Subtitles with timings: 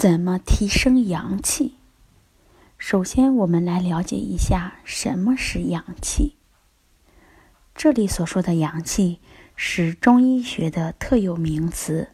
[0.00, 1.74] 怎么提升阳气？
[2.78, 6.36] 首先，我们来了解一下什么是阳气。
[7.74, 9.18] 这里所说的阳气
[9.56, 12.08] 是中医学的特有名词，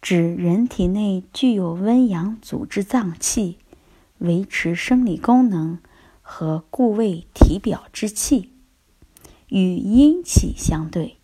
[0.00, 3.58] 指人体内具有温阳组织脏器、
[4.18, 5.80] 维持生理功能
[6.22, 8.52] 和固卫体表之气，
[9.48, 11.16] 与阴气相对。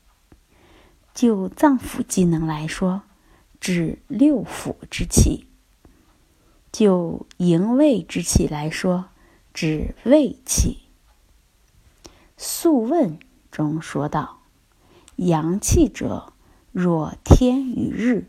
[1.15, 3.03] 就脏腑机能来说，
[3.61, 5.47] 指六腑之气，
[6.75, 9.05] 就营卫之气来说，
[9.53, 10.79] 指卫气。
[12.37, 13.11] 《素问》
[13.53, 14.41] 中说道
[15.15, 16.33] ：“阳气者，
[16.73, 18.29] 若天与日，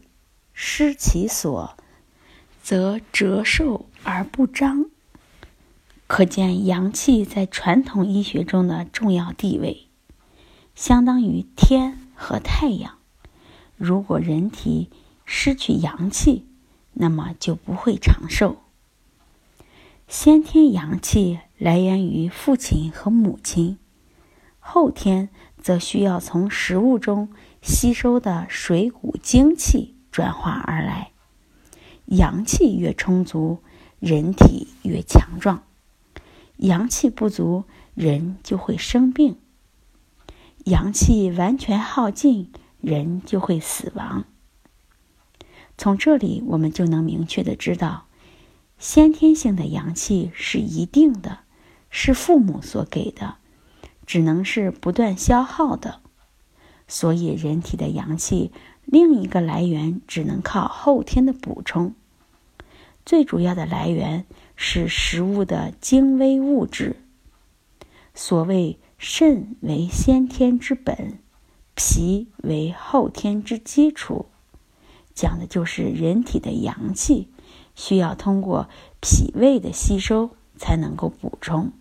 [0.53, 1.75] 失其所，
[2.61, 4.85] 则折寿而不彰。”
[6.05, 9.87] 可见阳气在传统医学中的重要地位，
[10.75, 12.99] 相当于天和太阳。
[13.75, 14.91] 如果人体
[15.25, 16.45] 失去阳气，
[16.95, 18.57] 那么就不会长寿。
[20.07, 23.77] 先天阳气来源于父亲和母亲，
[24.59, 27.29] 后天则需要从食物中
[27.61, 31.11] 吸收的水谷精气转化而来。
[32.05, 33.59] 阳气越充足，
[33.99, 35.63] 人体越强壮；
[36.57, 37.63] 阳气不足，
[37.95, 39.37] 人就会生病；
[40.65, 44.25] 阳气完全耗尽，人就会死亡。
[45.77, 48.05] 从这里，我们就能明确的知道，
[48.77, 51.39] 先天性的阳气是一定的，
[51.89, 53.35] 是父母所给的，
[54.05, 55.99] 只能是不断消耗的。
[56.87, 58.51] 所以，人体的阳气
[58.85, 61.93] 另一个来源只能靠后天的补充。
[63.05, 64.25] 最主要的来源
[64.55, 66.95] 是食物的精微物质。
[68.13, 71.19] 所谓肾为先天之本，
[71.75, 74.27] 脾为后天之基础。
[75.15, 77.29] 讲的就是人体的阳气
[77.73, 78.69] 需要通过
[79.01, 81.71] 脾胃的吸收才能够补充。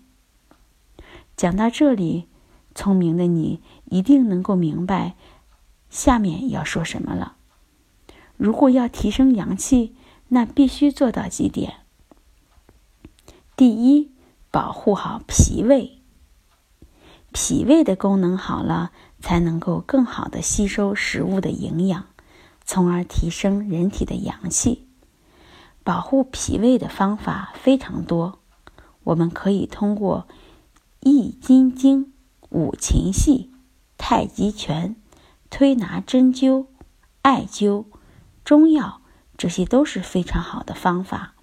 [1.36, 2.28] 讲到这里，
[2.74, 5.16] 聪明的你一定能够明白
[5.90, 7.36] 下面要说什么了。
[8.36, 9.94] 如果要提升阳气，
[10.28, 11.74] 那必须做到几点：
[13.56, 14.12] 第一，
[14.50, 15.98] 保护好脾胃。
[17.32, 22.06] 脾胃的功能好了，才能够更好的吸收食物的营养。
[22.64, 24.88] 从而提升人体的阳气。
[25.82, 28.38] 保护脾胃的方法非常多，
[29.04, 30.26] 我们可以通过
[31.00, 32.12] 易筋经、
[32.48, 33.52] 五禽戏、
[33.98, 34.96] 太极拳、
[35.50, 36.66] 推拿针灸、
[37.20, 37.84] 艾灸、
[38.44, 39.02] 中药，
[39.36, 41.34] 这些都是非常好的方法。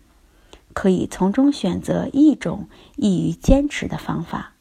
[0.74, 4.54] 可以从中选择一种易于坚持的方法。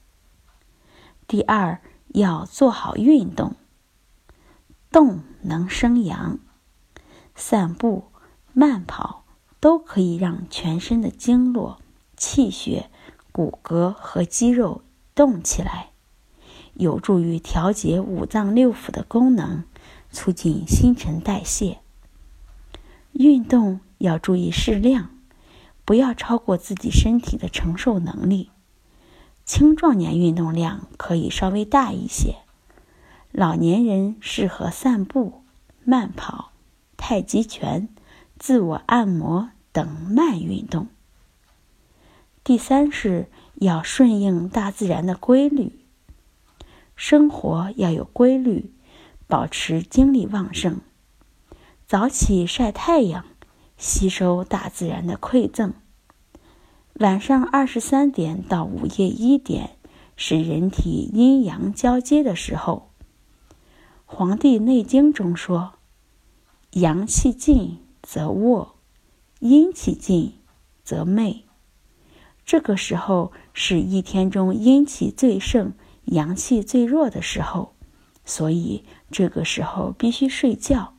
[1.26, 3.54] 第二，要做好运动，
[4.90, 6.40] 动能生阳。
[7.40, 8.04] 散步、
[8.52, 9.24] 慢跑
[9.58, 11.80] 都可以让全身的经络、
[12.16, 12.90] 气血、
[13.32, 14.82] 骨骼和肌肉
[15.14, 15.90] 动起来，
[16.74, 19.64] 有助于调节五脏六腑的功能，
[20.12, 21.78] 促进新陈代谢。
[23.12, 25.10] 运动要注意适量，
[25.84, 28.50] 不要超过自己身体的承受能力。
[29.44, 32.36] 青壮年运动量可以稍微大一些，
[33.32, 35.42] 老年人适合散步、
[35.84, 36.49] 慢跑。
[37.00, 37.88] 太极拳、
[38.38, 40.86] 自我按摩等慢运动。
[42.44, 45.80] 第三是要顺应大自然的规律，
[46.94, 48.74] 生活要有规律，
[49.26, 50.80] 保持精力旺盛。
[51.86, 53.24] 早起晒太阳，
[53.78, 55.72] 吸收大自然的馈赠。
[56.94, 59.70] 晚上二十三点到午夜一点
[60.16, 62.90] 是人体阴阳交接的时候。
[64.04, 65.72] 《黄帝内经》中说。
[66.72, 68.76] 阳气尽则卧，
[69.40, 70.34] 阴气尽
[70.84, 71.42] 则寐。
[72.44, 75.72] 这个时候是一天中阴气最盛、
[76.04, 77.74] 阳气最弱的时候，
[78.24, 80.94] 所以这个时候必须睡觉。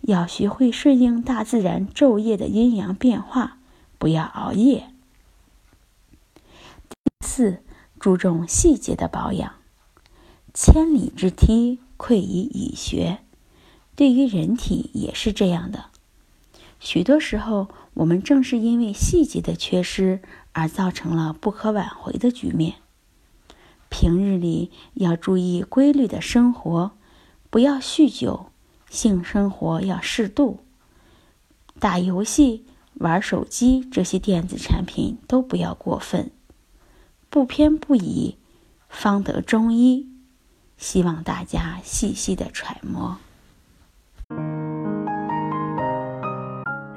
[0.00, 3.58] 要学会顺应大自然昼夜的阴阳变化，
[3.98, 4.92] 不要熬夜。
[6.88, 7.62] 第四，
[8.00, 9.54] 注重细节的保养。
[10.52, 13.20] 千里之梯，溃于蚁穴。
[14.00, 15.90] 对于人体也是这样的，
[16.78, 22.76] 许多时候，我们正是因为细节的缺失，而造成了不可挽回的局面。
[23.90, 26.92] 平日里要注意规律的生活，
[27.50, 28.46] 不要酗酒，
[28.88, 30.60] 性生活要适度，
[31.78, 32.64] 打游戏、
[32.94, 36.30] 玩手机这些电子产品都不要过分，
[37.28, 38.38] 不偏不倚，
[38.88, 40.08] 方得中医。
[40.78, 43.18] 希望大家细细的揣摩。